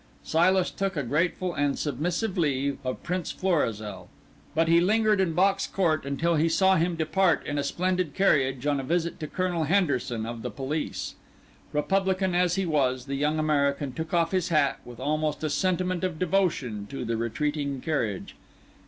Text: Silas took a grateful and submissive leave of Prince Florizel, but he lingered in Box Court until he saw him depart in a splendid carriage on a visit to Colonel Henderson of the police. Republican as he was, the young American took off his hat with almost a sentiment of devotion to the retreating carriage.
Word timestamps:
Silas 0.23 0.71
took 0.71 0.97
a 0.97 1.03
grateful 1.03 1.53
and 1.53 1.77
submissive 1.77 2.35
leave 2.35 2.79
of 2.83 3.03
Prince 3.03 3.29
Florizel, 3.31 4.09
but 4.55 4.67
he 4.67 4.81
lingered 4.81 5.21
in 5.21 5.33
Box 5.33 5.67
Court 5.67 6.07
until 6.07 6.33
he 6.37 6.49
saw 6.49 6.75
him 6.75 6.95
depart 6.95 7.45
in 7.45 7.59
a 7.59 7.63
splendid 7.63 8.15
carriage 8.15 8.65
on 8.65 8.79
a 8.79 8.83
visit 8.83 9.19
to 9.19 9.27
Colonel 9.27 9.65
Henderson 9.65 10.25
of 10.25 10.41
the 10.41 10.49
police. 10.49 11.13
Republican 11.71 12.33
as 12.33 12.55
he 12.55 12.65
was, 12.65 13.05
the 13.05 13.13
young 13.13 13.37
American 13.37 13.93
took 13.93 14.11
off 14.11 14.31
his 14.31 14.49
hat 14.49 14.79
with 14.83 14.99
almost 14.99 15.43
a 15.43 15.51
sentiment 15.51 16.03
of 16.03 16.17
devotion 16.17 16.87
to 16.87 17.05
the 17.05 17.15
retreating 17.15 17.79
carriage. 17.79 18.35